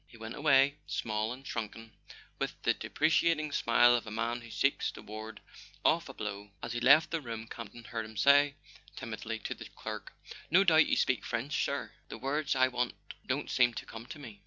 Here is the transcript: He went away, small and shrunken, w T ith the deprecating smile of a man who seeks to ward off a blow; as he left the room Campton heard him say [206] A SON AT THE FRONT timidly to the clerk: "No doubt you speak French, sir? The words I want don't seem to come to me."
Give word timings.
He 0.07 0.17
went 0.17 0.33
away, 0.35 0.77
small 0.87 1.31
and 1.31 1.45
shrunken, 1.45 1.91
w 1.91 1.95
T 2.39 2.45
ith 2.45 2.55
the 2.63 2.73
deprecating 2.73 3.51
smile 3.51 3.93
of 3.95 4.07
a 4.07 4.09
man 4.09 4.41
who 4.41 4.49
seeks 4.49 4.89
to 4.93 5.01
ward 5.03 5.41
off 5.85 6.09
a 6.09 6.13
blow; 6.15 6.49
as 6.63 6.73
he 6.73 6.79
left 6.79 7.11
the 7.11 7.21
room 7.21 7.45
Campton 7.47 7.83
heard 7.83 8.05
him 8.05 8.17
say 8.17 8.55
[206] 8.95 8.95
A 8.95 8.95
SON 8.95 8.95
AT 8.95 8.95
THE 8.95 8.95
FRONT 8.95 8.97
timidly 8.97 9.39
to 9.45 9.53
the 9.53 9.65
clerk: 9.79 10.13
"No 10.49 10.63
doubt 10.63 10.87
you 10.87 10.95
speak 10.95 11.23
French, 11.23 11.63
sir? 11.63 11.91
The 12.09 12.17
words 12.17 12.55
I 12.55 12.67
want 12.69 12.95
don't 13.27 13.51
seem 13.51 13.75
to 13.75 13.85
come 13.85 14.07
to 14.07 14.17
me." 14.17 14.39